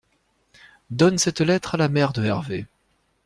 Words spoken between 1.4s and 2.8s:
lettre à la mère de Herve.